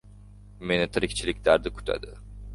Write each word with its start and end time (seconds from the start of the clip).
Meni 0.71 0.87
tirikchilik 0.95 1.45
dardi 1.51 1.75
kutadi... 1.79 2.13